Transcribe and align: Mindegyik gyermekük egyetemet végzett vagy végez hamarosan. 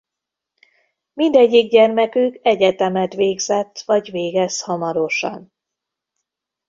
Mindegyik 1.13 1.69
gyermekük 1.71 2.39
egyetemet 2.41 3.13
végzett 3.13 3.81
vagy 3.85 4.11
végez 4.11 4.61
hamarosan. 4.61 5.53